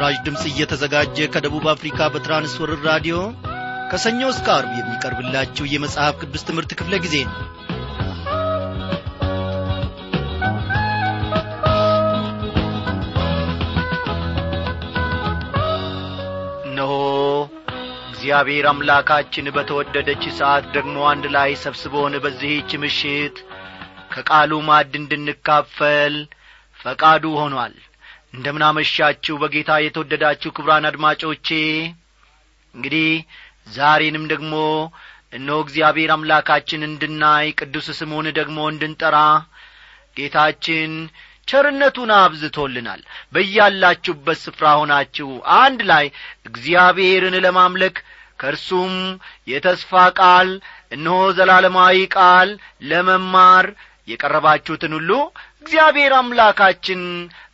[0.00, 3.16] ይህ ምስራች ድምፅ እየተዘጋጀ ከደቡብ አፍሪካ በትራንስወርር ራዲዮ
[3.90, 7.36] ከሰኞ እስከ አርብ የሚቀርብላችሁ የመጽሐፍ ቅዱስ ትምህርት ክፍለ ጊዜ ነው።
[16.64, 16.90] እነሆ
[18.10, 23.36] እግዚአብሔር አምላካችን በተወደደች ሰዓት ደግሞ አንድ ላይ ሰብስቦን በዚህች ምሽት
[24.12, 26.16] ከቃሉ ማዕድ እንድንካፈል
[26.80, 27.76] ፈቃዱ ሆኗል
[28.34, 31.48] እንደምናመሻችሁ በጌታ የተወደዳችሁ ክብራን አድማጮቼ።
[32.74, 33.08] እንግዲህ
[33.72, 34.54] ዛሬንም ደግሞ
[35.32, 39.16] እነሆ እግዚአብሔር አምላካችን እንድናይ ቅዱስ ስሙን ደግሞ እንድንጠራ
[40.16, 40.92] ጌታችን
[41.48, 43.00] ቸርነቱን አብዝቶልናል።
[43.34, 46.06] በያላችሁበት ስፍራ ሆናችሁ አንድ ላይ
[46.46, 47.96] እግዚአብሔርን ለማምለክ
[48.40, 48.92] ከእርሱም
[49.48, 50.50] የተስፋ ቃል
[50.92, 52.50] እነሆ ዘላለማዊ ቃል
[52.90, 53.66] ለመማር
[54.08, 55.10] የቀረባችሁትን ሁሉ
[55.62, 57.02] እግዚአብሔር አምላካችን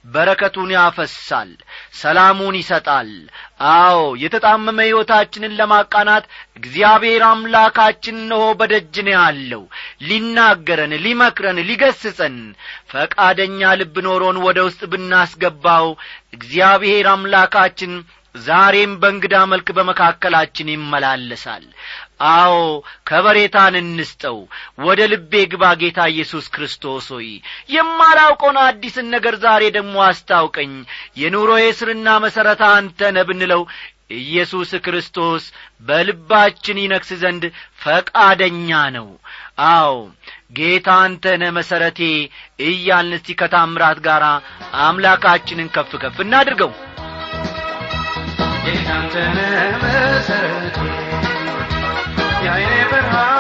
[0.07, 1.51] በረከቱን ያፈሳል
[2.01, 3.11] ሰላሙን ይሰጣል።
[3.73, 6.25] አዎ የተጣመመ ሕይወታችንን ለማቃናት
[6.59, 9.63] እግዚአብሔር አምላካችን እነሆ በደጅን ያለው።
[10.09, 12.37] ሊናገረን ሊመክረን ሊገስጸን
[12.93, 15.89] ፈቃደኛ ልብ ኖሮን ወደ ውስጥ ብናስገባው
[16.37, 17.93] እግዚአብሔር አምላካችን
[18.45, 21.65] ዛሬም በእንግዳ መልክ በመካከላችን ይመላለሳል።
[22.31, 22.55] አዎ
[23.09, 24.39] ከበሬታን እንስጠው።
[24.81, 27.29] ወደ ልቤ ግባ ጌታ ኢየሱስ ክርስቶስ ሆይ።
[27.75, 30.73] የማላውቀውን አዲስን ነገር ዛሬ ደግሞ አስታውቀኝ።
[31.21, 33.63] የኑሮዬ ስርና መሠረታ አንተነ ብንለው
[34.17, 35.45] ኢየሱስ ክርስቶስ
[35.87, 37.45] በልባችን ይነክስ ዘንድ
[37.81, 39.09] ፈቃደኛ ነው።
[39.69, 39.95] አዎ
[40.57, 42.01] ጌታ አንተነ መሠረቴ
[42.67, 44.25] እያልን ከታምራት ጋር
[44.85, 46.73] አምላካችንን ከፍ ከፍ እናድርገው
[48.95, 49.39] አንተነ
[49.83, 50.77] መሠረቴ
[52.45, 53.36] የዓይኔ ብርሃን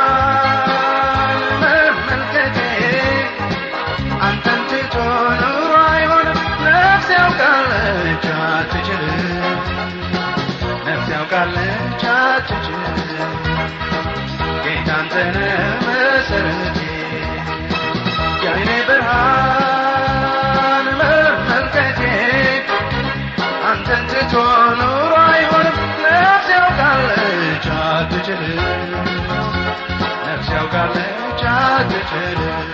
[30.26, 32.70] ነፍስ ያውቃለች አትችልም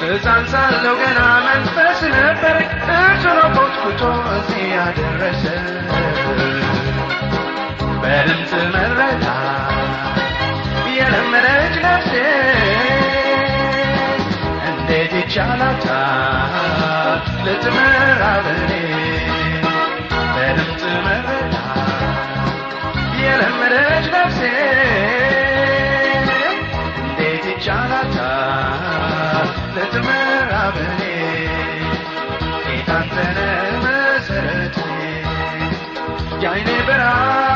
[0.00, 2.56] ሕፃን ሳለሁ ገና መንፈስ ነበር
[2.96, 4.02] እርሱ ነው ኮትኩቶ
[4.34, 5.44] እዚህ ያደረሰ
[8.02, 9.26] በድምፅ መረታ
[10.96, 12.12] የለመደች ነፍሴ
[15.36, 18.70] ይቻላታል ልትመራ በኔ
[20.34, 20.82] በድምፅ
[27.00, 31.02] እንዴት ይቻላታል ልትመራ በኔ
[36.88, 37.55] ብርሃን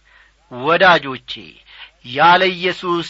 [0.51, 1.31] ወዳጆቼ
[2.15, 3.09] ያለ ኢየሱስ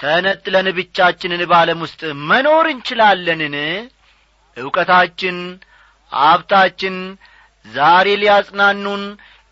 [0.00, 3.56] ተነጥለን ብቻችንን ባለም ውስጥ መኖር እንችላለንን?
[4.56, 5.36] ዕውቀታችን
[6.12, 6.96] ሀብታችን
[7.66, 9.02] ዛሬ ሊያጽናኑን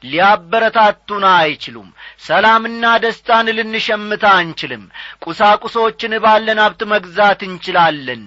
[0.02, 1.88] ሊያበረታቱን አይችሉም።
[2.26, 4.82] ሰላምና ደስታን ልንሸምታ አንችልም።
[5.24, 8.22] ቁሳቁሶችን ባለን ሀብት መግዛት እንችላለን።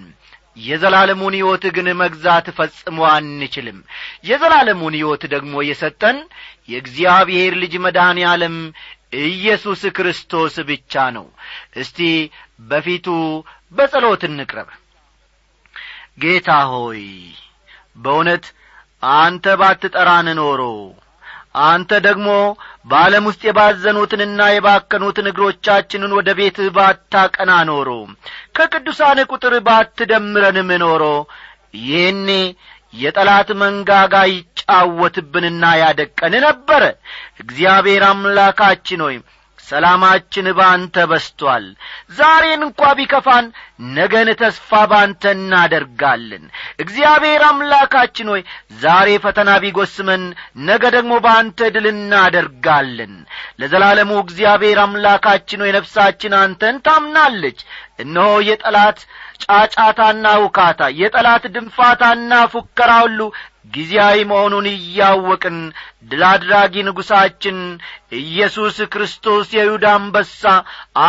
[0.58, 3.78] የዘላለሙን ሕይወት ግን መግዛት ፈጽሞ አንችልም።
[4.28, 6.18] የዘላለሙን ሕይወት ደግሞ የሰጠን
[6.68, 8.56] የእግዚአብሔር ልጅ መድኃኔ ዓለም
[9.12, 11.26] ኢየሱስ ክርስቶስ ብቻ ነው።
[11.76, 11.98] እስቲ
[12.68, 13.06] በፊቱ
[13.74, 14.68] በጸሎት እንቅረብ።
[16.22, 17.02] ጌታ ሆይ
[17.96, 18.44] በእውነት
[19.16, 20.62] አንተ ባትጠራን ኖሮ
[21.62, 22.28] አንተ ደግሞ
[22.90, 27.88] በዓለም ውስጥ የባዘኑትንና የባከኑትን እግሮቻችንን ወደ ቤትህ ባታቀና ኖሮ
[28.56, 31.04] ከቅዱሳን ቁጥር ባትደምረንም ኖሮ
[31.82, 32.28] ይህኔ
[32.94, 36.82] የጠላት መንጋጋ ይጫወትብንና ያደቀን ነበረ
[37.42, 39.16] እግዚአብሔር አምላካችን ሆይ
[39.58, 41.66] ሰላማችን ባንተ በስቶአል
[42.16, 43.46] ዛሬን እንኳ ቢከፋን
[43.96, 46.44] ነገን ተስፋ ባንተ እናደርጋለን።
[46.84, 48.42] እግዚአብሔር አምላካችን ሆይ
[48.82, 50.24] ዛሬ ፈተና ቢጐስመን
[50.68, 53.14] ነገ ደግሞ በአንተ ድል እናደርጋለን።
[53.60, 57.60] ለዘላለሙ እግዚአብሔር አምላካችን ሆይ ነፍሳችን አንተን ታምናለች።
[57.98, 59.00] እነሆ የጠላት
[59.44, 63.20] ጫጫታና ውካታ የጠላት ድንፋታና ፉከራ ሁሉ
[63.74, 65.58] ጊዜያዊ መሆኑን እያወቅን
[66.10, 67.58] ድል አድራጊ ንጉሣችን
[68.20, 70.42] ኢየሱስ ክርስቶስ የይሁዳ አንበሳ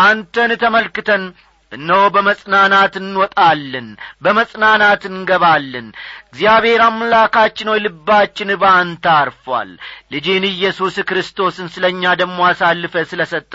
[0.01, 1.23] አንተን ተመልክተን
[1.73, 3.87] እነሆ በመጽናናት እንወጣለን
[4.23, 5.87] በመጽናናት እንገባለን።
[6.27, 9.71] እግዚአብሔር አምላካችን ሆይ ልባችን በአንተ አርፏል።
[10.13, 13.53] ልጅን ኢየሱስ ክርስቶስን ስለ እኛ ደሞ አሳልፈ ስለ ሰጠ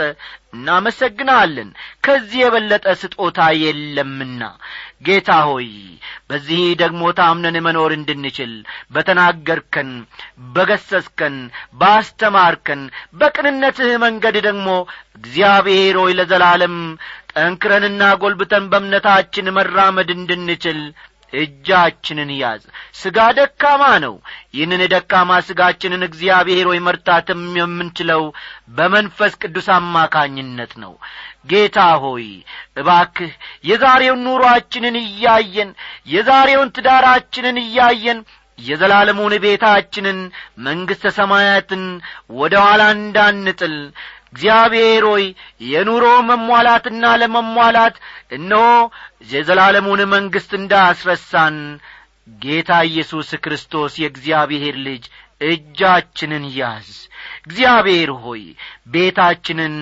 [0.54, 1.68] እናመሰግናለን።
[2.04, 4.42] ከዚህ የበለጠ ስጦታ የለምና።
[5.06, 5.68] ጌታ ሆይ
[6.30, 8.52] በዚህ ደግሞ ታምነን መኖር እንድንችል
[8.94, 9.90] በተናገርከን
[10.54, 11.36] በገሰስከን
[11.82, 12.82] ባስተማርከን
[13.20, 14.68] በቅንነትህ መንገድ ደግሞ
[15.18, 16.76] እግዚአብሔር ሆይ ለዘላለም
[17.38, 20.80] ጠንክረንና ጐልብተን በእምነታችን መራመድ እንድንችል
[21.32, 22.62] እጃችንን ያዝ።
[23.00, 24.14] ሥጋ ደካማ ነው።
[24.54, 28.22] ይህንን ደካማ ሥጋችንን እግዚአብሔር ወይ መርታትም የምንችለው
[28.76, 30.94] በመንፈስ ቅዱስ አማካኝነት ነው።
[31.50, 32.26] ጌታ ሆይ
[32.80, 33.32] እባክህ
[33.64, 35.70] የዛሬውን ኑሮአችንን እያየን
[36.08, 38.20] የዛሬውን ትዳራችንን እያየን
[38.58, 40.16] የዘላለሙን ቤታችንን
[40.64, 41.82] መንግሥተ ሰማያትን
[42.38, 43.74] ወደ ኋላ እንዳንጥል
[44.32, 45.24] እግዚአብሔር ሆይ
[45.68, 47.96] የኑሮ መሟላትና ለመሟላት
[48.36, 48.64] እነሆ
[49.30, 51.56] የዘላለሙን መንግሥት እንዳስረሳን
[52.42, 55.04] ጌታ ኢየሱስ ክርስቶስ የእግዚአብሔር ልጅ
[55.46, 56.90] እጃችንን ያዝ።
[57.42, 58.42] እግዚአብሔር ሆይ
[58.92, 59.76] ቤታችንን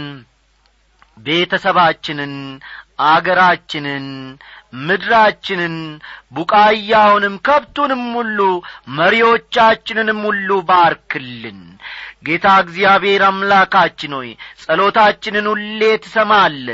[1.18, 2.34] ቤተሰባችንን
[3.06, 4.06] አገራችንን
[4.86, 5.74] ምድራችንን
[6.36, 8.38] ቡቃያውንም ከብቱንም ሁሉ
[8.98, 11.60] መሪዎቻችንንም ሁሉ ባርክልን
[12.26, 14.30] ጌታ እግዚአብሔር አምላካችን ሆይ
[14.62, 16.66] ጸሎታችንን ሁሌ ትሰማለ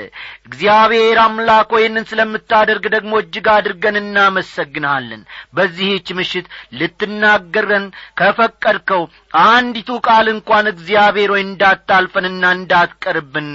[0.47, 5.23] እግዚአብሔር አምላክ ሆይንን ስለምታደርግ ደግሞ እጅግ አድርገን እናመሰግንሃለን።
[5.57, 6.47] በዚህች ምሽት
[6.79, 7.87] ልትናገረን
[8.21, 9.03] ከፈቀድከው
[9.45, 13.49] አንዲቱ ቃል እንኳን እግዚአብሔር ሆይ እንዳታልፈንና እንዳትቀርብን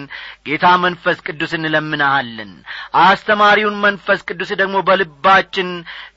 [0.47, 2.51] ጌታ መንፈስ ቅዱስ እንለምንሃለን።
[3.05, 5.71] አስተማሪውን መንፈስ ቅዱስ ደግሞ በልባችን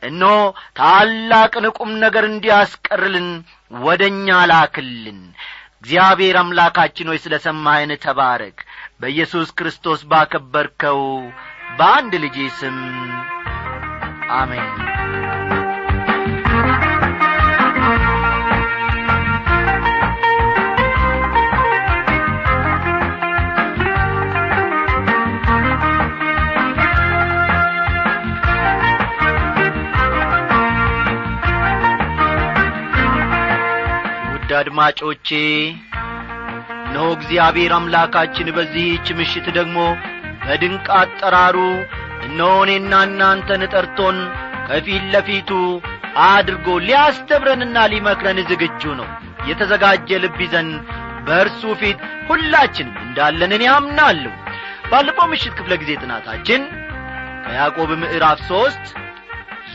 [0.09, 0.37] እነሆ
[0.81, 3.31] ታላቅን ቁም ነገር እንዲያስቀርልን
[3.81, 5.19] ወደ እኛ ላክልን
[5.83, 8.59] እግዚአብሔር አምላካችን ሆይ ስለ ሰማኸን ተባረክ።
[9.01, 11.01] በኢየሱስ ክርስቶስ ባከበርከው
[11.79, 12.77] በአንድ ልጄ ስም
[14.35, 14.69] አሜን
[34.61, 35.29] አድማጮቼ።
[36.83, 39.79] እነሆ እግዚአብሔር አምላካችን በዚህች ምሽት ደግሞ
[40.45, 41.57] በድንቅ አጠራሩ
[42.27, 44.17] እነሆ እኔና እናንተን ጠርቶን
[44.67, 45.51] ከፊት ለፊቱ
[46.27, 49.09] አድርጎ ሊያስተምረንና ሊመክረን ዝግጁ ነው።
[49.49, 50.69] የተዘጋጀ ልብ ይዘን
[51.27, 51.99] በእርሱ ፊት
[52.29, 54.33] ሁላችንም እንዳለን እኔ አምናለሁ
[54.91, 56.63] ባለፈው ምሽት ክፍለ ጊዜ ጥናታችን
[57.45, 58.87] ከያዕቆብ ምዕራፍ ሦስት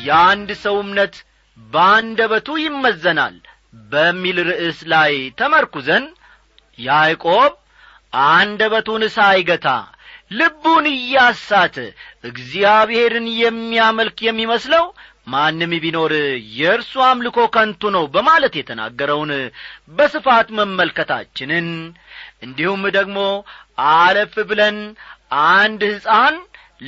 [0.05, 1.15] የአንድ ሰው እምነት
[1.57, 3.36] በአንደበቱ ይመዘናል
[3.91, 6.05] በሚል ርዕስ ላይ ተመርኩዘን
[6.79, 7.53] ያዕቆብ
[8.27, 9.67] አንደበቱን ሳይገታ
[10.32, 11.75] ልቡን እያሳተ
[12.29, 14.86] እግዚአብሔርን የሚያመልክ የሚመስለው
[15.34, 16.13] ማንም ቢኖር
[16.58, 19.32] የእርሱ አምልኮ ከንቱ ነው በማለት የተናገረውን
[19.98, 21.67] በስፋት መመልከታችንን
[22.46, 23.20] እንዲሁም ደግሞ
[23.94, 24.77] አለፍ ብለን
[25.53, 26.36] አንድ ሕፃን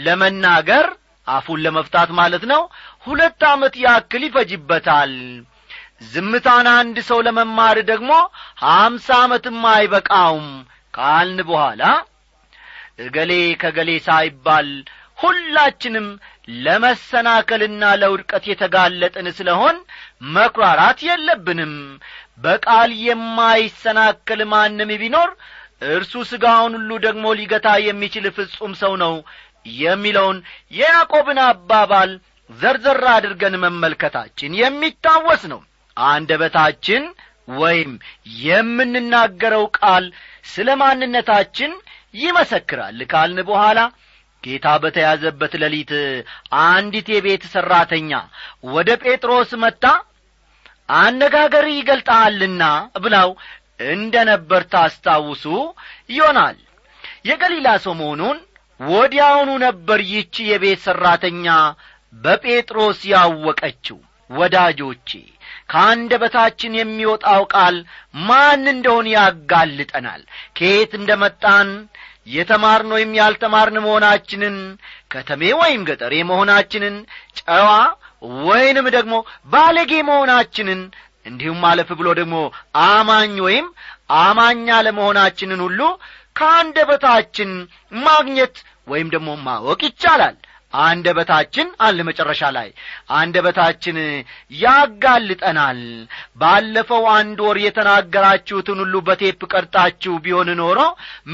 [0.05, 0.87] ለመናገር
[1.27, 2.61] አፉን ለመፍታት ማለት ነው
[3.07, 5.13] ሁለት ዓመት ያክል ይፈጅበታል
[6.01, 8.11] ዝምታን አንድ ሰው ለመማር ደግሞ
[8.65, 10.49] ሀምሳ ዓመትም አይበቃውም።
[10.93, 11.81] ካልን በኋላ
[13.05, 14.69] እገሌ ከገሌ ሳይባል
[15.19, 16.07] ሁላችንም
[16.65, 19.75] ለመሰናከልና ለውድቀት የተጋለጥን ስለሆን
[20.35, 21.73] መኵራራት የለብንም።
[22.39, 25.29] በቃል የማይሰናከል ማንም ቢኖር
[25.89, 29.15] እርሱ ሥጋውን ሁሉ ደግሞ ሊገታ የሚችል ፍጹም ሰው ነው
[29.79, 30.37] የሚለውን
[30.71, 32.11] የያዕቆብን አባባል
[32.49, 35.61] ዘርዘር አድርገን መመልከታችን የሚታወስ ነው
[36.07, 37.03] አንደበታችን
[37.59, 37.91] ወይም
[38.43, 40.05] የምንናገረው ቃል
[40.51, 41.71] ስለ ማንነታችን
[42.15, 43.79] ይመሰክራል ካልን በኋላ
[44.43, 45.91] ጌታ በተያዘበት ሌሊት
[46.63, 48.11] አንዲት የቤት ሠራተኛ
[48.73, 49.85] ወደ ጴጥሮስ መጥታ
[50.97, 52.63] አነጋገር ይገልጣልና
[53.03, 53.29] ብላው
[53.87, 55.45] እንደ ነበር ታስታውሱ
[56.09, 56.57] ይሆናል።
[57.29, 58.37] የገሊላ ሰው መሆኑን
[58.79, 61.47] ወዲያውኑ ነበር ይህች የቤት ሠራተኛ
[62.13, 63.99] በጴጥሮስ ያወቀችው
[64.29, 65.09] ወዳጆቼ
[65.69, 67.77] ከአንደበታችን የሚወጣው ቃል
[68.27, 70.21] ማን እንደሆን ያጋልጠናል።
[70.57, 71.69] ከየት እንደ መጣን
[72.35, 74.55] የተማርን ወይም ያልተማርን መሆናችንን
[75.13, 76.95] ከተሜ ወይም ገጠሬ መሆናችንን
[77.41, 77.67] ጨዋ
[78.47, 79.15] ወይንም ደግሞ
[79.51, 80.81] ባለጌ መሆናችንን
[81.25, 82.35] እንዲሁም አለፍ ብሎ ደግሞ
[82.87, 83.65] አማኝ ወይም
[84.19, 85.79] አማኛ ለመሆናችንን ሁሉ
[86.39, 87.51] ከአንደበታችን
[88.01, 88.55] ማግኘት
[88.87, 90.35] ወይም ደግሞ ማወቅ ይቻላል
[90.83, 92.69] አንደበታችን አለ መጨረሻ ላይ።
[93.17, 93.97] አንደበታችን
[94.63, 95.79] ያጋልጠናል።
[96.41, 100.79] ባለፈው አንድ ወር የተናገራችሁትን ሁሉ በቴፕ ቀርጣችሁ ቢሆን ኖሮ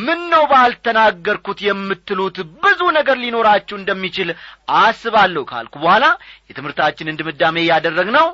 [0.02, 4.32] ምን ነው ባልተናገርኩት የምትሉት ብዙ ነገር ሊኖራችሁ እንደሚችል
[4.80, 6.06] አስባለሁ ካልኩ በኋላ
[6.50, 8.28] የትምህርታችንን ድምዳሜ ያደረግነው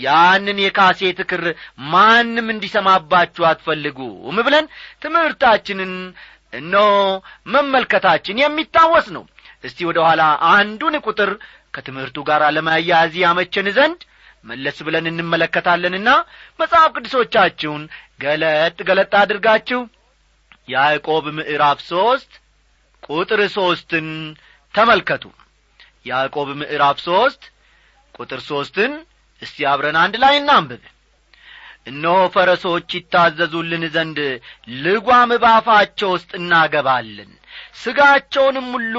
[0.00, 1.44] ያንን የካሴት ክር
[1.92, 4.66] ማንም እንዲሰማባችሁ አትፈልጉም ብለን
[5.04, 5.92] ትምህርታችንን
[6.52, 6.76] እኖ
[7.54, 9.24] መመልከታችን የሚታወስ ነው
[9.64, 11.30] እስቲ ወደ ኋላ አንዱን ቁጥር
[11.74, 14.00] ከትምህርቱ ጋር ለማያያዝ ያመቸን ዘንድ
[14.44, 16.10] መለስ ብለን እንመለከታለንና
[16.60, 17.82] መጽሐፍ ቅዱሶቻችሁን
[18.20, 19.80] ገለጥ ገለጥ አድርጋችሁ
[20.68, 22.32] ያዕቆብ ምዕራፍ ሦስት
[23.02, 24.08] ቁጥር ሦስትን
[24.74, 25.24] ተመልከቱ።
[26.06, 27.42] ያዕቆብ ምዕራፍ ሦስት
[28.14, 28.92] ቁጥር ሦስትን
[29.42, 30.82] እስቲ አብረን አንድ ላይ እናንብብ።
[31.86, 34.18] እነሆ ፈረሶች ይታዘዙልን ዘንድ
[34.84, 37.30] ልጓም ባፋቸው ውስጥ እናገባለን
[37.74, 38.96] ሥጋቸውንም ሁሉ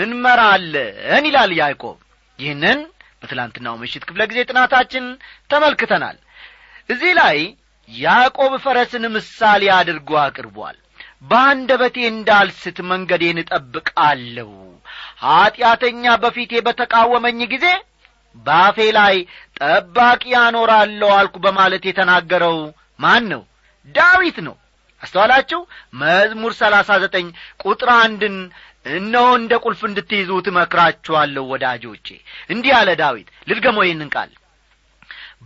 [0.00, 1.98] እንመራለን ይላል ያዕቆብ።
[2.38, 2.78] ይህንን
[3.22, 5.04] በትላንትናው ምሽት ክፍለ ጊዜ ጥናታችን
[5.50, 6.16] ተመልክተናል።
[6.88, 7.38] እዚህ ላይ
[7.88, 10.76] ያዕቆብ ፈረስን ምሳሌ አድርጎ አቅርቧል።
[11.22, 14.50] በአንደበቴ እንዳልስት መንገዴን እጠብቃለሁ።
[15.24, 17.66] ኀጢአተኛ በፊቴ በተቃወመኝ ጊዜ
[18.36, 19.16] በአፌ ላይ
[19.58, 22.56] ጠባቂ ያኖራለሁ አልኩ በማለት የተናገረው
[23.00, 23.42] ማን ነው?
[23.88, 24.56] ዳዊት ነው
[25.02, 25.60] አስተዋላችሁ?
[26.00, 27.26] መዝሙር ሰላሳ ዘጠኝ
[27.62, 28.36] ቁጥር አንድን
[28.94, 32.06] እነሆ እንደ ቁልፍ እንድትይዙ ትመክራችኋለሁ ወዳጆቼ።
[32.52, 34.30] እንዲህ አለ ዳዊት ልድገሞ ይህንን ቃል።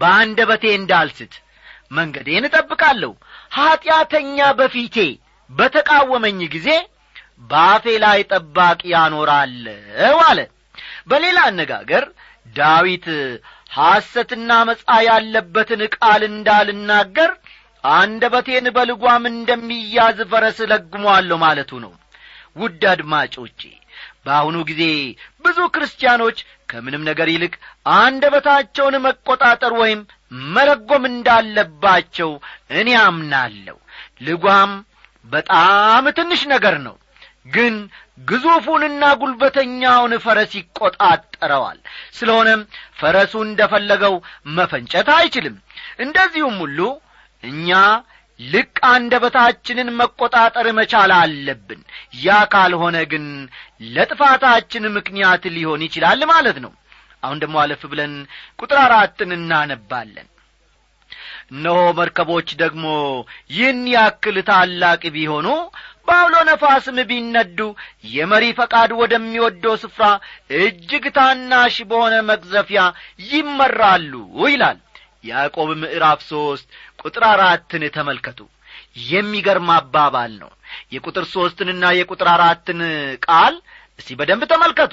[0.01, 1.35] በአንደበቴ እንዳልስት
[1.93, 3.13] መንገዴን እጠብቃለሁ።
[3.57, 4.97] ኀጢአተኛ በፊቴ
[5.51, 6.69] በተቃወመኝ ጊዜ
[7.51, 10.39] በአፌ ላይ ጠባቂ ያኖራለሁ አለ።
[11.11, 12.05] በሌላ አነጋገር
[12.57, 13.07] ዳዊት
[13.71, 17.31] ሐሰትና መጻ ያለበትን ቃል እንዳልናገር
[17.85, 21.93] አንደበቴን በልጓም እንደሚያዝ ፈረስ ለግሟለሁ ማለቱ ነው።
[22.57, 23.61] ውድ አድማጮቼ
[24.27, 24.83] በአሁኑ ጊዜ
[25.45, 26.39] ብዙ ክርስቲያኖች
[26.71, 27.55] ከምንም ነገር ይልቅ
[27.97, 30.01] አንደበታቸውን መቆጣጠር ወይም
[30.55, 32.31] መለጎም እንዳለባቸው
[32.79, 33.77] እኔ አምናለሁ።
[34.27, 34.73] ልጓም
[35.27, 36.97] በጣም ትንሽ ነገር ነው
[37.47, 37.75] ግን
[38.29, 41.79] ግዙፉንና ጉልበተኛውን ፈረስ ይቈጣጠረዋል
[42.19, 42.61] ስለሆነም
[43.01, 44.15] ፈረሱ እንደ ፈለገው
[44.57, 45.57] መፈንጨት አይችልም።
[45.99, 46.79] እንደዚሁም ሁሉ
[47.45, 47.71] እኛ
[48.41, 51.81] ልቅ አንደበታችንን መቈጣጠር መቻል አለብን።
[52.23, 53.27] ያ ካልሆነ ግን
[53.95, 56.73] ለጥፋታችን ምክንያት ሊሆን ይችላል ማለት ነው።
[57.23, 58.15] አሁን ደግሞ አለፍ ብለን
[58.61, 60.29] ቁጥር አራትን እናነባለን።
[61.53, 62.85] እነሆ መርከቦች ደግሞ
[63.51, 65.49] ይህን ያክል ታላቅ ቢሆኑ
[66.09, 67.59] በአውሎ ነፋስም ቢነዱ
[68.15, 70.05] የመሪ ፈቃድ ወደሚወደው ስፍራ
[70.61, 72.83] እጅግ ታናሽ በሆነ መቅዘፊያ
[73.31, 74.13] ይመራሉ
[74.47, 74.79] ይላል
[75.25, 76.67] ያዕቆብ ምዕራፍ ሦስት
[77.01, 78.41] ቁጥር አራትን ተመልከቱ።
[79.09, 80.51] የሚገርም አባባል ነው።
[80.95, 82.81] የቁጥር ሦስትንና የቁጥር አራትን
[83.27, 83.55] ቃል
[83.99, 84.93] እስቲ በደንብ ተመልከቱ።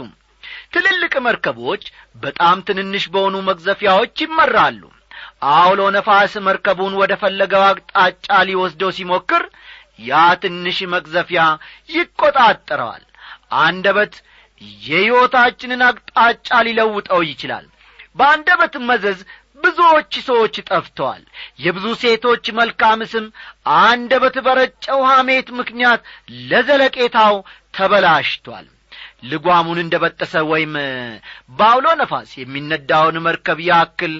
[0.73, 1.83] ትልልቅ መርከቦች
[2.23, 4.81] በጣም ትንንሽ በሆኑ መቅዘፊያዎች ይመራሉ።
[5.53, 9.43] አውሎ ነፋስ መርከቡን ወደ ፈለገው አቅጣጫ ሊወስደው ሲሞክር
[10.03, 11.41] ያ ትንሽ መቅዘፊያ
[11.95, 13.03] ይቈጣጠረዋል
[13.63, 14.13] አንደበት
[14.83, 17.65] የሕይወታችንን አቅጣጫ ሊለውጠው ይችላል።
[18.17, 19.19] በአንደበት መዘዝ
[19.63, 21.23] ብዙዎች ሰዎች ጠፍተዋል።
[21.59, 23.25] የብዙ ሴቶች መልካም ስም
[23.81, 26.01] አንደበት በረጨው ሐሜት ምክንያት
[26.49, 27.35] ለዘለቄታው
[27.77, 28.67] ተበላሽቷል።
[29.29, 30.73] ልጓሙን እንደ በጠሰ ወይም
[31.57, 34.13] በአውሎ ነፋስ የሚነዳውን መርከብ ያክል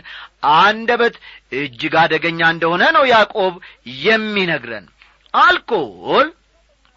[0.57, 1.15] አንደበት
[1.59, 3.55] እጅግ አደገኛ እንደሆነ ነው ያዕቆብ
[4.03, 4.85] የሚነግረን።
[5.33, 6.27] አልኮል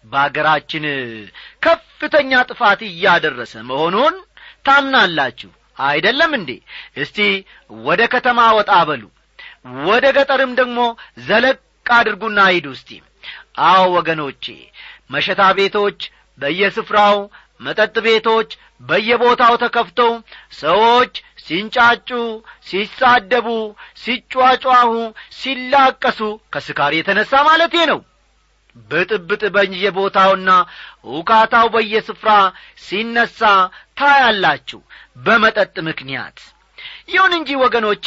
[0.05, 0.85] በአገራችን
[1.65, 4.15] ከፍተኛ ጥፋት እያደረሰ መሆኑን
[4.67, 6.51] ታምናላችሁ አይደለም እንዴ?
[6.97, 7.17] እስቲ
[7.85, 9.03] ወደ ከተማ ወጣ በሉ።
[9.87, 10.79] ወደ ገጠርም ደግሞ
[11.27, 12.89] ዘለቅ አድርጉና ሂዱ እስቲ።
[13.67, 14.45] አዎ ወገኖቼ
[15.13, 15.99] መሸታ ቤቶች
[16.39, 17.17] በየስፍራው
[17.61, 18.49] መጠጥ ቤቶች
[18.81, 20.11] በየቦታው ተከፍተው
[20.59, 21.13] ሰዎች
[21.45, 22.09] ሲንጫጩ
[22.69, 23.47] ሲሳደቡ
[24.03, 24.91] ሲጯጯሁ
[25.39, 26.19] ሲላቀሱ
[26.53, 27.99] ከስካር የተነሣ ማለቴ ነው
[28.89, 30.49] ብጥብጥ በየቦታውና
[31.11, 32.29] ውካታው በየስፍራ
[32.85, 33.39] ሲነሣ
[33.99, 34.79] ታያላችሁ
[35.25, 36.37] በመጠጥ ምክንያት።
[37.09, 38.05] ይሁን እንጂ ወገኖቼ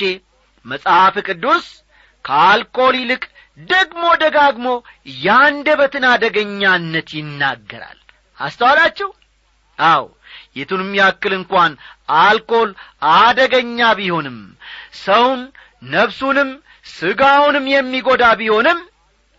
[0.64, 1.66] መጽሐፍ ቅዱስ
[2.24, 3.22] ከአልኮል ይልቅ
[3.68, 4.66] ደግሞ ደጋግሞ
[5.18, 7.98] የአንደበትን አደገኛነት ይናገራል።
[8.38, 9.08] አስተዋላችሁ?
[9.78, 10.04] አው
[10.58, 11.72] የቱንም ያክል እንኳን
[12.20, 12.70] አልኮል
[13.16, 14.38] አደገኛ ቢሆንም
[15.02, 15.40] ሰውን
[15.92, 16.50] ነፍሱንም
[16.92, 18.78] ሥጋውንም የሚጐዳ ቢሆንም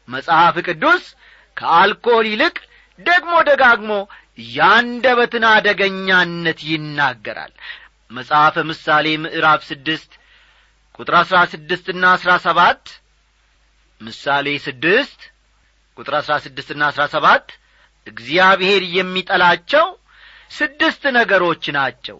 [0.09, 1.03] መጽሐፍ ቅዱስ
[1.57, 2.55] ከአልኮል ይልቅ
[2.99, 3.91] ደግሞ ደጋግሞ
[4.55, 7.53] ያንደበትን አደገኛነት ይናገራል።
[8.11, 10.11] መጽሐፈ ምሳሌ ምዕራፍ ስድስት
[10.99, 12.83] ቁጥር አሥራ ስድስትና አሥራ ሰባት
[14.01, 15.19] ምሳሌ ስድስት
[15.97, 17.47] ቁጥር አሥራ ስድስትና አሥራ ሰባት
[18.07, 19.87] እግዚአብሔር የሚጠላቸው
[20.51, 22.17] ስድስት ነገሮች ናቸው።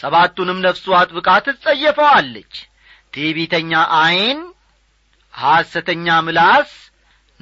[0.00, 2.54] ሰባቱንም ነፍሱ አጥብቃ ትጸየፈዋለች።
[3.14, 4.40] ትዕቢተኛ ዐይን
[5.34, 6.70] ሐሰተኛ ምላስ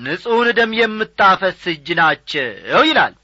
[0.00, 2.48] ንጹሕን ደም የምታፈስ እጅ ናቸው
[2.88, 3.14] ይላል።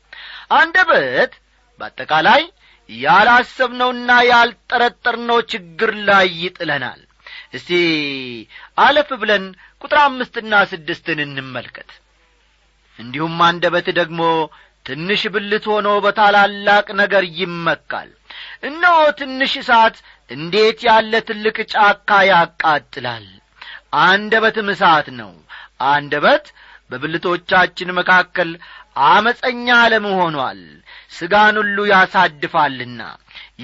[0.58, 1.32] አንደበት
[1.80, 2.42] በአጠቃላይ
[2.90, 7.00] ያላሰብነውና ያልጠረጠርነው ችግር ላይ ይጥለናል።
[7.54, 7.70] እስቲ
[8.78, 9.44] አለፍ ብለን
[9.84, 11.90] ቁጥር አምስትና ስድስትን እንመልከት።
[12.98, 14.20] እንዲሁም አንደበት ደግሞ
[14.86, 18.10] ትንሽ ብልት ሆኖ በታላላቅ ነገር ይመካል።
[18.62, 19.96] እነሆ ትንሽ እሳት
[20.30, 23.26] እንዴት ያለ ትልቅ ጫካ ያቃጥላል?
[24.04, 25.32] አንደበትም እሳት ነው
[25.80, 26.44] አንደበት
[26.90, 28.50] በብልቶቻችን መካከል
[29.06, 30.60] አመፀኛ ዓለም ሆኗል
[31.16, 33.00] ሥጋን ሁሉ ያሳድፋልና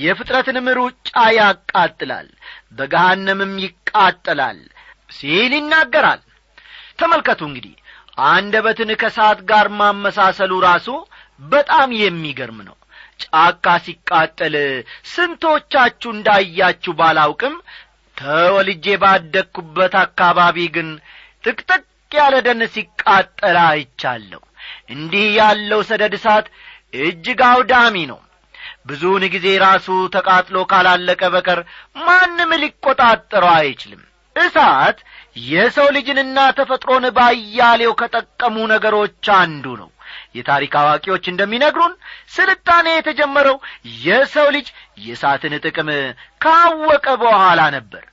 [0.03, 2.29] የፍጥረትንም ሩጫ ያቃጥላል
[2.79, 4.59] በገሃነምም ይቃጠላል
[5.11, 6.21] ሲል ይናገራል።
[6.99, 7.75] ተመልከቱ እንግዲህ
[8.29, 10.89] አንደበትን ከሰዓት ጋር ማመሳሰሉ ራሱ
[11.45, 12.77] በጣም የሚገርም ነው።
[13.23, 14.55] ጫካ ሲቃጠል
[15.13, 17.55] ስንቶቻችሁ እንዳያችሁ ባላውቅም
[18.17, 20.89] ተወልጄ ባደግኩበት አካባቢ ግን
[21.45, 21.83] ጥቅጥቅ
[22.17, 24.43] ያለ ደን ሲቃጠል አይቻለሁ።
[24.91, 26.47] እንዲህ ያለው ሰደድ እሳት
[27.03, 28.21] እጅግ አውዳሚ ነው።
[28.87, 31.61] ብዙውን ጊዜ ራሱ ተቃጥሎ ካላለቀ በቀር
[32.01, 34.03] ማንም ሊቈጣጠረው አይችልም።
[34.37, 34.99] እሳት
[35.49, 39.91] የሰው ልጅንና ተፈጥሮን ባያሌው ከጠቀሙ ነገሮች አንዱ ነው።
[40.37, 41.93] የታሪክ አዋቂዎች እንደሚነግሩን
[42.35, 43.57] ስልጣኔ የተጀመረው
[44.05, 44.67] የሰው ልጅ
[45.05, 45.91] የእሳትን ጥቅም
[46.41, 48.05] ካወቀ በኋላ ነበር።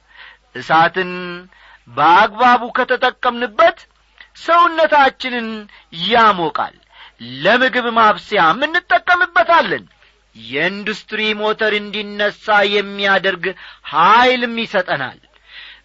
[0.56, 1.12] እሳትን
[1.90, 3.80] በአግባቡ ከተጠቀምንበት
[4.44, 5.48] ሰውነታችንን
[6.08, 6.76] ያሞቃል።
[7.44, 9.86] ለምግብ ማብሰያም እንጠቀምበታለን።
[10.36, 13.46] የኢንዱስትሪ ሞተር እንዲነሣ የሚያደርግ
[13.92, 15.20] ኀይልም ይሰጠናል።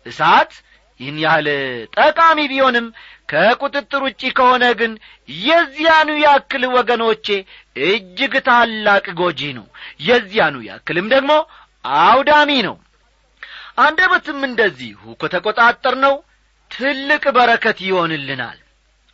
[0.07, 0.53] እሳት
[1.01, 1.47] ይህን ያህል
[1.97, 2.87] ጠቃሚ ቢሆንም
[3.31, 4.93] ከቁጥጥር ውጪ ከሆነ ግን
[5.45, 7.27] የዚያኑ ያክል ወገኖቼ
[7.87, 9.67] እጅግ ታላቅ ጎጂ ነው።
[10.09, 11.33] የዚያኑ ያክልም ደግሞ
[12.03, 12.77] አውዳሚ ነው
[13.79, 16.15] አንደበትም እንደዚሁ ከተቈጣጠር ነው
[16.71, 18.59] ትልቅ በረከት ይሆንልናል።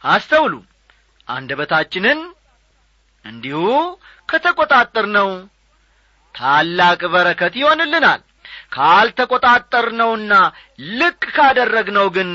[0.05, 0.55] አስተውሉ።
[1.29, 2.21] አንደበታችንን
[3.25, 3.61] እንዲሁ
[4.29, 5.29] ከተቈጣጠር ነው
[6.35, 8.21] ታላቅ በረከት ይሆንልናል።
[8.75, 10.33] ካልተቈጣጠርነውና
[10.99, 12.31] ልክ ካደረግነው ግን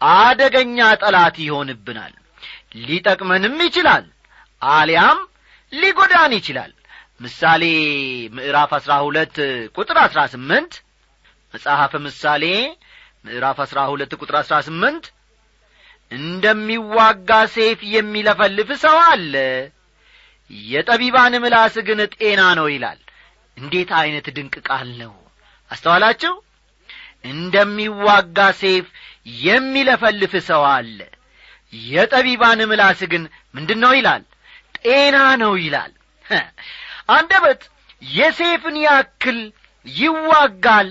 [0.00, 2.12] አደገኛ ጠላት ይሆንብናል።
[2.82, 4.04] ሊጠቅመንም ይችላል
[4.62, 5.18] አሊያም
[5.72, 6.70] ሊጐዳን ይችላል።
[7.20, 7.62] ምሳሌ
[8.36, 9.36] ምዕራፍ አሥራ ሁለት
[9.76, 10.72] ቁጥር አሥራ ስምንት
[11.54, 12.44] መጽሐፈ ምሳሌ
[13.24, 15.04] ምዕራፍ አሥራ ሁለት ቁጥር አሥራ ስምንት
[16.12, 19.34] እንደሚዋጋ ሴፍ የሚለፈልፍ ሰው አለ።
[20.68, 23.00] የጠቢባን ምላስ ግን ጤና ነው ይላል።
[23.56, 25.12] እንዴት ዐይነት ድንቅ ቃል ነው?
[25.70, 26.32] አስተዋላችሁ?
[27.24, 28.86] እንደሚዋጋ ሴፍ
[29.44, 30.98] የሚለፈልፍ ሰው አለ።
[31.88, 33.22] የጠቢባን ምላስ ግን
[33.54, 34.22] ምንድን ነው ይላል?
[34.78, 35.92] ጤና ነው ይላል።
[37.14, 37.62] አንደበት
[38.12, 39.38] የሴፍን ያክል
[39.86, 40.88] ይዋጋል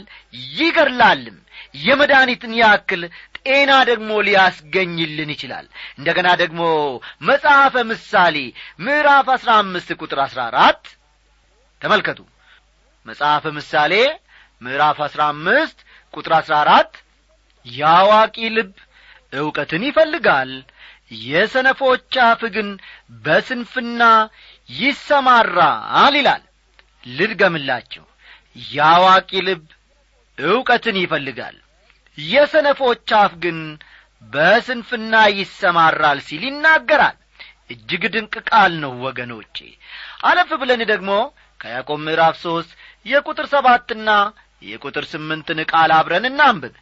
[0.54, 1.38] ይገድላልም።
[1.80, 3.02] የመድኃኒትን ያክል
[3.40, 5.66] ጤና ደግሞ ሊያስገኝልን ይችላል።
[5.98, 6.62] እንደ ገና ደግሞ
[7.24, 8.36] መጽሐፈ ምሳሌ
[8.82, 10.84] ምዕራፍ አሥራ አምስት ቁጥር አሥራ አራት
[11.82, 12.20] ተመልከቱ።
[13.06, 13.94] መጽሐፈ ምሳሌ
[14.62, 15.78] ምዕራፍ አሥራ አምስት
[16.14, 16.94] ቁጥር አሥራ አራት
[17.66, 18.74] የአዋቂ ልብ
[19.34, 20.52] ዕውቀትን ይፈልጋል
[21.26, 22.68] የሰነፎች አፍ ግን
[23.24, 24.02] በስንፍና
[24.70, 26.44] ይሰማራል ይላል።
[27.12, 28.06] ልድገምላችሁ
[28.56, 29.64] የአዋቂ ልብ
[30.38, 31.56] ዕውቀትን ይፈልጋል።
[32.18, 33.60] የሰነፎች አፍ ግን
[34.24, 37.18] በስንፍና ይሰማራል ሲል ይናገራል።
[37.70, 39.58] እጅግ ድንቅ ቃል ነው ወገኖቼ።
[40.24, 41.12] አለፍ ብለን ደግሞ
[41.60, 42.72] ከያዕቆብ ምዕራፍ ሦስት
[43.06, 44.10] የቁጥር ሰባትና
[44.64, 46.74] የቁጥር ስምንትን ቃል አብረን እናንብብ።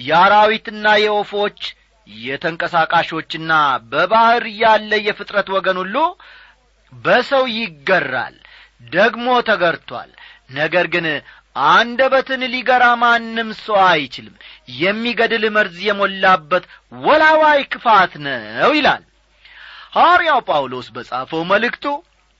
[0.00, 1.60] የአራዊትና የወፎች
[2.08, 3.52] የተንቀሳቃሾችና
[3.92, 5.96] በባሕር ያለ የፍጥረት ወገን ሁሉ
[6.92, 8.36] በሰው ይገራል
[8.92, 10.10] ደግሞ ተገርቷል
[10.50, 11.06] ነገር ግን
[11.70, 14.34] አንደበትን ሊገራ ማንም ሰው አይችልም።
[14.80, 16.64] የሚገድል መርዝ የሞላበት
[17.02, 19.04] ወላዋይ ክፋት ነው ይላል።
[19.96, 21.84] ሐዋርያው ጳውሎስ በጻፈው መልእክቱ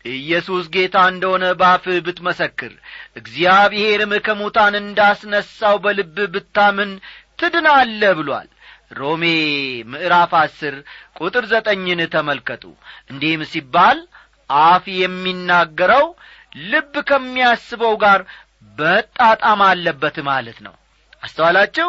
[0.04, 2.72] ኢየሱስ ጌታ እንደሆነ ባፍህ ብትመሰክር
[3.20, 6.90] እግዚአብሔርም ከሙታን እንዳስነሣው በልብህ ብታምን
[7.38, 8.48] ትድናለ ብሏል።
[8.98, 9.24] ሮሜ
[9.92, 10.74] ምዕራፍ አስር
[11.18, 12.64] ቁጥር ዘጠኝን ተመልከቱ።
[13.10, 13.98] እንዲህም ሲባል
[14.50, 16.06] አፍ የሚናገረው
[16.56, 18.20] ልብ ከሚያስበው ጋር
[18.78, 20.74] በጣጣም አለበት ማለት ነው።
[21.22, 21.88] አስተዋላችሁ?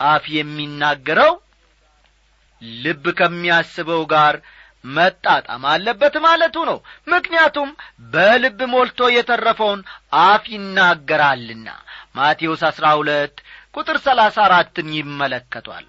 [0.00, 1.32] አፍ የሚናገረው
[2.80, 4.34] ልብ ከሚያስበው ጋር
[4.88, 6.78] መጣጣም አለበት ማለቱ ነው።
[7.08, 7.68] ምክንያቱም
[8.12, 9.80] በልብ ሞልቶ የተረፈውን
[10.22, 11.68] አፍ ይናገራልና።
[12.16, 13.36] ማቴዎስ አሥራ ሁለት
[13.74, 15.86] ቁጥር ሰላሳ አራትን ይመለከቷል።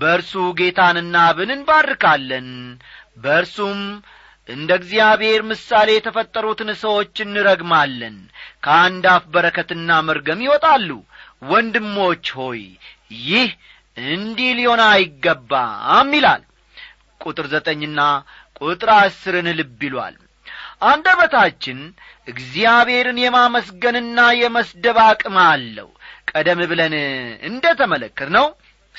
[0.00, 2.48] በእርሱ ጌታንና አብን እንባርካለን
[3.24, 3.80] በእርሱም
[4.48, 8.16] እንደ እግዚአብሔር ምሳሌ የተፈጠሩትን ሰዎች እንረግማለን።
[8.64, 10.90] ከአንድ አፍ በረከትና መርገም ይወጣሉ።
[11.50, 12.62] ወንድሞች ሆይ
[13.24, 13.50] ይህ
[13.96, 16.42] እንዲህ ሊሆን አይገባም ይላል።
[17.20, 18.00] ቁጥር ዘጠኝና
[18.60, 20.16] ቁጥር አስርን ልብ ይሏል።
[20.86, 21.78] አንደበታችን
[22.28, 25.88] እግዚአብሔርን የማመስገንና የመስደብ አቅም አለው።
[26.30, 26.94] ቀደም ብለን
[27.48, 28.46] እንደ ተመለከት ነው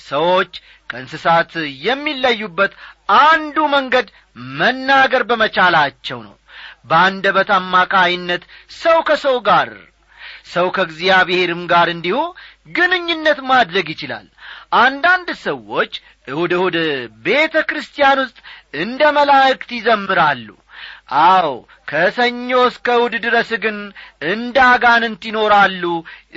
[0.05, 0.53] ሰዎች
[0.89, 1.51] ከእንስሳት
[1.85, 2.73] የሚለዩበት
[3.23, 4.07] አንዱ መንገድ
[4.57, 6.35] መናገር በመቻላቸው ነው።
[6.89, 8.43] በአንደበት አማካይነት
[8.77, 9.69] ሰው ከሰው ጋር
[10.51, 12.17] ሰው ከእግዚአብሔርም ጋር እንዲሁ
[12.75, 14.27] ግንኙነት ማድረግ ይችላል።
[14.79, 15.93] አንዳንድ ሰዎች
[16.27, 16.75] እሁድ እሁድ
[17.25, 18.37] ቤተ ክርስቲያን ውስጥ
[18.81, 20.47] እንደ መላእክት ይዘምራሉ።
[21.25, 21.49] አዎ
[21.89, 23.77] ከሰኞ እስከ እሁድ ድረስ ግን
[24.31, 25.83] እንደ አጋንንት ይኖራሉ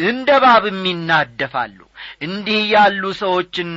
[0.05, 1.79] እንደ ባብም ይናደፋሉ
[2.27, 3.71] እንዲህ ያሉ ሰዎችን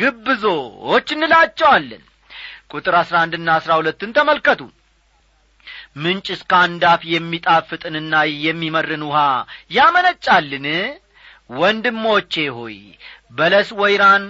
[0.00, 2.02] ግብዞች እንላቸዋለን።
[2.72, 4.60] ቁጥር አሥራ አንድና አሥራ ሁለትን ተመልከቱ።
[5.96, 8.14] ምንጭ እስከ አንድ አፍ የሚጣፍጥንና
[8.44, 9.20] የሚመርን ውሃ
[9.76, 10.66] ያመነጫልን?
[11.52, 12.76] ወንድሞቼ ሆይ
[13.36, 14.24] በለስ ወይራን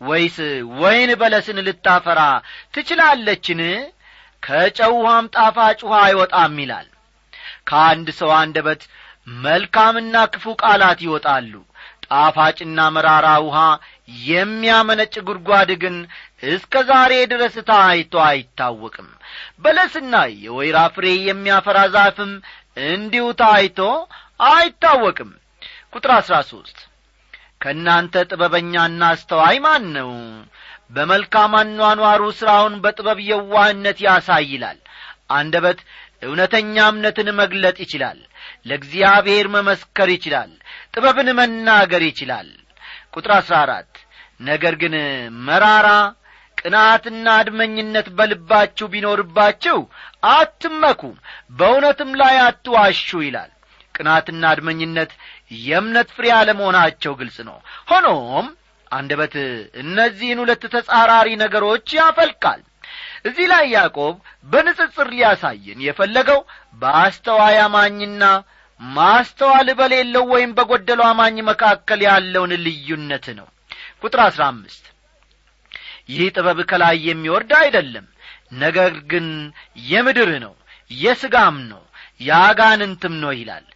[0.00, 0.36] ወይስ
[0.80, 2.20] ወይን በለስን ልታፈራ
[2.74, 3.60] ትችላለችን?
[4.42, 6.88] ከጨው ውሃም ጣፋጭ ውሃ አይወጣም ይላል።
[7.68, 8.82] ከአንድ ሰው አንደበት
[9.42, 11.52] መልካምና ክፉ ቃላት ይወጣሉ
[12.12, 13.58] ጣፋጭና መራራ ውሃ
[14.28, 15.96] የሚያመነጭ ጉድጓድ ግን
[16.48, 19.08] እስከ ዛሬ ድረስ ታይቶ አይታወቅም።
[19.62, 22.32] በለስና የወይራ ፍሬ የሚያፈራ ዛፍም
[22.88, 23.78] እንዲሁ ታይቶ
[24.50, 25.30] አይታወቅም።
[25.94, 26.78] ቁጥር አሥራ ሦስት
[27.60, 30.10] ከእናንተ ጥበበኛና አስተዋይ ማን ነው?
[30.90, 34.78] በመልካም አኗኗሩ ሥራውን በጥበብ የዋህነት ያሳይላል
[35.36, 35.78] አንደበት
[36.22, 38.18] እውነተኛ እምነትን መግለጥ ይችላል።
[38.68, 40.50] ለእግዚአብሔር መመስከር ይችላል
[40.94, 42.48] ጥበብን መናገር ይችላል።
[43.14, 43.92] ቁጥር አሥራ አራት
[44.40, 44.94] ነገር ግን
[45.46, 45.88] መራራ
[46.58, 49.78] ቅናትና አድመኝነት በልባችሁ ቢኖርባችሁ
[50.32, 51.02] አትመኩ
[51.58, 53.50] በእውነትም ላይ አትዋሹ ይላል።
[53.94, 55.10] ቅናትና አድመኝነት
[55.62, 57.56] የእምነት ፍሬ አለመሆናቸው ግልጽ ነው።
[57.90, 58.46] ሆኖም
[58.90, 59.34] አንደበት
[59.82, 62.60] እነዚህን ሁለት ተጻራሪ ነገሮች ያፈልቃል።
[63.28, 64.14] እዚህ ላይ ያዕቆብ
[64.50, 66.40] በንጽጽር ሊያሳየን የፈለገው
[66.82, 68.22] በአስተዋይ አማኝና
[68.90, 73.48] ማስተዋል በሌለው ወይም በጐደለው አማኝ መካከል ያለውን ልዩነት ነው።
[74.02, 74.84] ቁጥር አሥራ አምስት
[76.08, 78.06] ይህ ጥበብ ከላይ የሚወርድ አይደለም
[78.62, 79.26] ነገር ግን
[79.90, 80.54] የምድር ነው
[80.90, 81.82] የሥጋም ነው
[82.20, 83.66] የአጋንንትም ነው ይላል።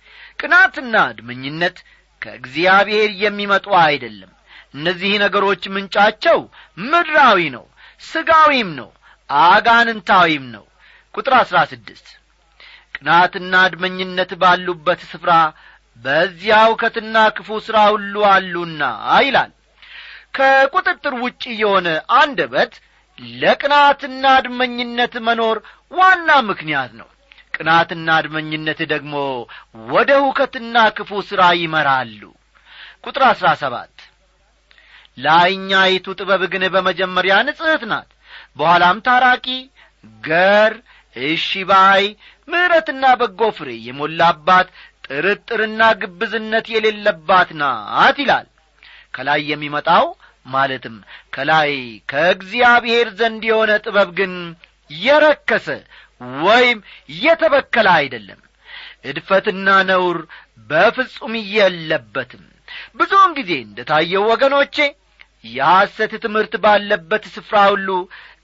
[0.40, 1.76] ቅናትና አድመኝነት
[2.22, 4.32] ከእግዚአብሔር የሚመጡ አይደለም።
[4.74, 6.38] እነዚህ ነገሮች ምንጫቸው
[6.84, 7.64] ምድራዊ ነው
[8.02, 8.90] ሥጋዊም ነው
[9.30, 10.64] አጋንንታዊም ነው።
[11.14, 12.08] ቁጥር አሥራ ስድስት
[13.06, 15.32] ቅናትና አድመኝነት ባሉበት ስፍራ
[15.98, 18.82] በዚያ እውከትና ክፉ ሥራ ሁሉ አሉና
[19.24, 19.50] ይላል።
[20.36, 21.88] ከቁጥጥር ውጭ የሆነ
[22.18, 22.72] አንደበት
[23.38, 25.58] ለቅናትና አድመኝነት መኖር
[25.92, 27.08] ዋና ምክንያት ነው።
[27.54, 29.14] ቅናትና አድመኝነት ደግሞ
[29.92, 32.20] ወደ ሁከትና ክፉ ሥራ ይመራሉ።
[33.04, 33.94] ቁጥር አሥራ ሰባት
[35.18, 38.10] ላይኛይቱ ጥበብ ግን በመጀመሪያ ንጽሕት ናት
[38.58, 39.46] በኋላም ታራቂ
[40.22, 40.74] ገር
[41.16, 42.04] እሺ ባይ
[42.48, 44.68] ምሕረትና በጎ ፍሬ የሞላባት
[45.06, 48.46] ጥርጥርና ግብዝነት የሌለባት ናት ይላል።
[49.14, 50.06] ከላይ የሚመጣው
[50.46, 50.96] ማለትም
[51.34, 51.70] ከላይ
[52.10, 54.34] ከእግዚአብሔር ዘንድ የሆነ ጥበብ ግን
[54.90, 55.68] የረከሰ
[56.42, 56.78] ወይም
[57.22, 58.40] የተበከለ አይደለም።
[59.04, 60.18] እድፈትና ነውር
[60.70, 62.44] በፍጹም የለበትም።
[62.98, 64.76] ብዙውን ጊዜ እንደ ታየው ወገኖቼ
[65.48, 67.88] የሐሰት ትምህርት ባለበት ስፍራ ሁሉ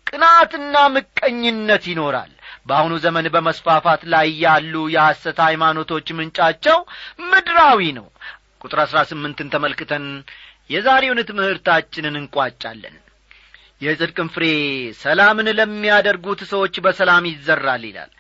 [0.09, 2.33] ቅናትና ምቀኝነት ይኖራል
[2.67, 6.79] በአሁኑ ዘመን በመስፋፋት ላይ ያሉ የሐሰት ሃይማኖቶች ምንጫቸው
[7.31, 8.07] ምድራዊ ነው።
[8.63, 10.05] ቁጥር አሥራ ስምንትን ተመልክተን
[10.71, 12.97] የዛሬውን ትምህርታችንን እንቋጫለን።
[13.81, 14.45] የጽድቅን ፍሬ
[15.01, 18.11] ሰላምን ለሚያደርጉት ሰዎች በሰላም ይዘራል ይላል።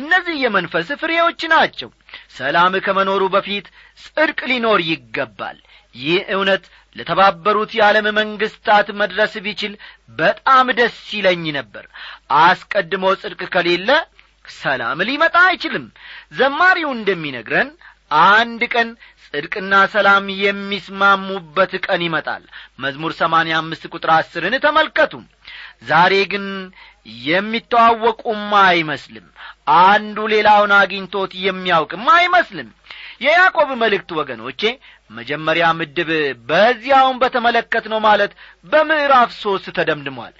[0.00, 1.90] እነዚህ የመንፈስ ፍሬዎች ናቸው
[2.36, 3.66] ሰላም ከመኖሩ በፊት
[4.04, 5.58] ጽድቅ ሊኖር ይገባል።
[5.94, 6.64] ይህ እውነት
[6.96, 9.72] ለተባበሩት የዓለም መንግሥታት መድረስ ቢችል
[10.18, 11.84] በጣም ደስ ይለኝ ነበር።
[12.42, 13.90] አስቀድሞ ጽድቅ ከሌለ
[14.54, 15.84] ሰላም ሊመጣ አይችልም።
[16.38, 17.68] ዘማሪው እንደሚነግረን
[18.28, 18.88] አንድ ቀን
[19.26, 22.42] ጽድቅና ሰላም የሚስማሙበት ቀን ይመጣል።
[22.78, 25.12] መዝሙር ሰማንያ አምስት ቁጥር አስርን ተመልከቱ።
[25.88, 26.44] ዛሬ ግን
[27.26, 29.26] የሚተዋወቁም አይመስልም።
[29.82, 32.68] አንዱ ሌላውን አግኝቶት የሚያውቅም አይመስልም።
[33.20, 34.62] የያዕቆብ መልእክት ወገኖቼ
[35.10, 36.10] መጀመሪያ ምድብ
[36.48, 38.32] በዚያውን በተመለከት ነው ማለት
[38.64, 40.34] በምዕራፍ ሦስት ተደምድሟል።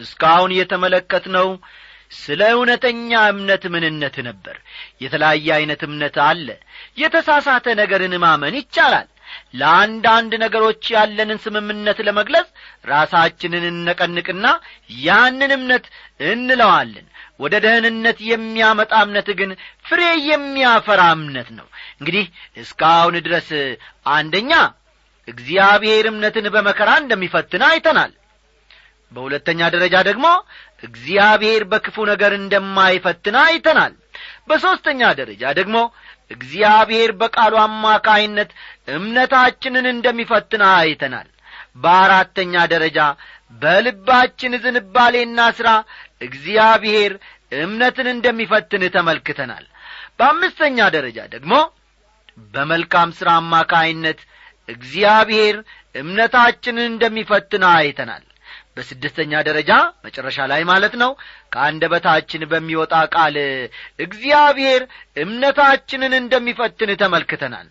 [0.00, 1.48] እስካሁን የተመለከትነው
[2.16, 4.56] ስለ እውነተኛ እምነት ምንነት ነበር።
[5.02, 6.48] የተለያየ ዐይነት እምነት አለ።
[6.98, 9.08] የተሳሳተ ነገርን ማመን ይቻላል
[9.54, 12.48] ለአንዳንድ ነገሮች ያለንን ስምምነት ለመግለጽ
[12.90, 14.46] ራሳችንን እነቀንቅና
[15.02, 15.86] ያንን እምነት
[16.28, 17.06] እንለዋለን።
[17.40, 19.50] ወደ ደህንነት የሚያመጣ እምነት ግን
[19.86, 21.66] ፍሬ የሚያፈራ እምነት ነው።
[22.00, 22.26] እንግዲህ
[22.62, 23.48] እስካሁን ድረስ
[24.14, 24.52] አንደኛ
[25.28, 28.12] እግዚአብሔር እምነትን በመከራ እንደሚፈትን አይተናል።
[29.12, 30.26] በሁለተኛ ደረጃ ደግሞ
[30.82, 33.94] እግዚአብሔር በክፉ ነገር እንደማይፈትን አይተናል።
[34.48, 35.76] በሦስተኛ ደረጃ ደግሞ
[36.30, 38.50] እግዚአብሔር በቃሉ አማካይነት
[38.94, 41.28] እምነታችንን እንደሚፈትን አይተናል።
[41.82, 42.98] በአራተኛ ደረጃ
[43.62, 45.68] በልባችን ዝንባሌና ሥራ
[46.26, 47.12] እግዚአብሔር
[47.60, 49.64] እምነትን እንደሚፈትን ተመልክተናል።
[50.18, 51.54] በአምስተኛ ደረጃ ደግሞ
[52.54, 54.20] በመልካም ሥራ አማካይነት
[54.68, 55.56] እግዚአብሔር
[55.94, 58.24] እምነታችንን እንደሚፈትን አይተናል
[58.76, 59.70] በስድስተኛ ደረጃ
[60.04, 61.10] መጨረሻ ላይ ማለት ነው።
[61.54, 63.36] ከአንደበታችን በሚወጣ ቃል
[64.04, 64.82] እግዚአብሔር
[65.24, 67.68] እምነታችንን እንደሚፈትን ተመልክተናል።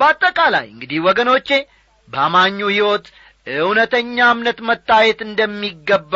[0.00, 1.48] በአጠቃላይ እንግዲህ ወገኖቼ
[2.08, 3.06] በአማኙ ሕይወት
[3.46, 6.12] እውነተኛ እምነት መታየት እንደሚገባ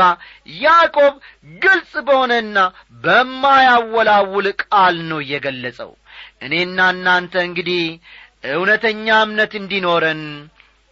[0.59, 1.15] ያዕቆብ
[1.59, 2.59] ግልጽ በሆነና
[3.05, 5.91] በማያወላውል ቃል ነው የገለጸው።
[6.43, 7.83] እኔና እናንተ እንግዲህ
[8.53, 10.23] እውነተኛ እምነት እንዲኖረን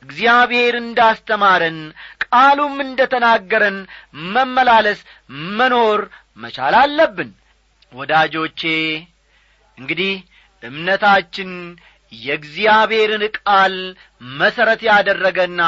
[0.04, 1.78] እግዚአብሔር እንዳስተማረን
[2.24, 3.78] ቃሉም እንደ ተናገረን
[4.34, 5.00] መመላለስ
[5.58, 6.00] መኖር
[6.38, 7.30] መቻል አለብን።
[7.92, 8.62] ወዳጆቼ
[9.78, 10.14] እንግዲህ
[10.62, 11.50] እምነታችን
[12.12, 13.74] የእግዚአብሔርን ቃል
[14.38, 15.60] መሠረት ያደረገና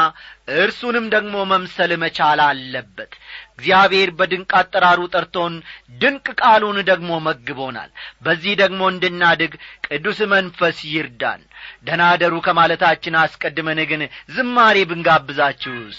[0.57, 3.13] እርሱንም ደግሞ መምሰል መቻል አለበት
[3.59, 5.55] እግዚአብሔር በድንቅ አጠራሩ ጠርቶን
[6.01, 7.91] ድንቅ ቃሉን ደግሞ መግቦናል።
[8.23, 9.53] በዚህ ደግሞ እንድናድግ
[9.87, 11.43] ቅዱስ መንፈስ ይርዳን።
[11.87, 14.03] ደናደሩ ከማለታችን አስቀድመን ግን
[14.37, 15.99] ዝማሬ ብንጋብዛችሁስ?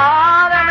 [0.00, 0.61] ዓለምን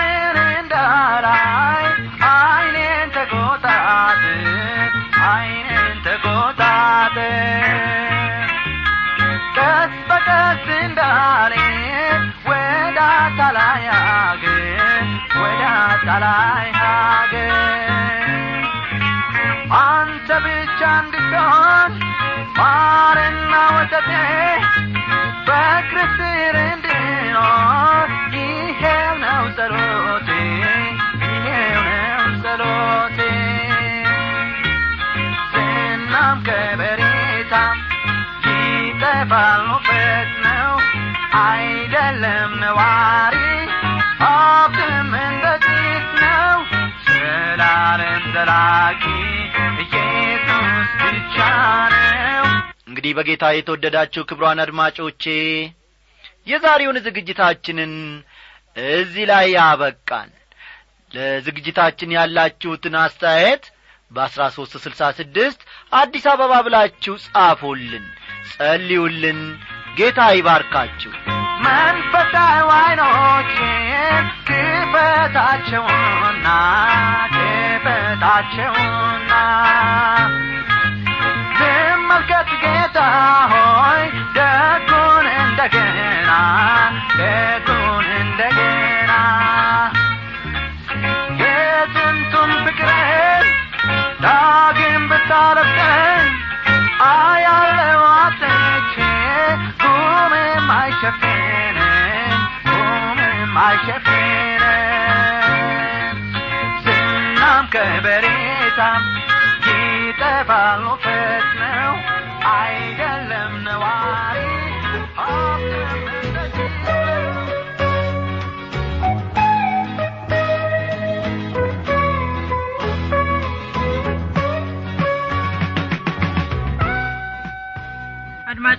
[16.13, 16.50] ወደ አታላይ
[53.21, 55.23] በጌታ የተወደዳችሁ ክብሯን አድማጮቼ
[56.47, 57.91] የዛሬውን ዝግጅታችንን
[58.93, 60.29] እዚህ ላይ ያበቃን።
[61.11, 63.63] ለዝግጅታችን ያላችሁትን አስተያየት
[64.11, 65.59] በአስራ ሦስት ስልሳ ስድስት
[65.93, 68.05] አዲስ አበባ ብላችሁ ጻፉልን
[68.53, 69.41] ጸልዩልን።
[69.97, 71.11] ጌታ ይባርካችሁ።
[71.65, 76.47] መንፈሳዊ ዓይኖቼን ክፈታቸውና
[77.35, 79.31] ክፈታቸውና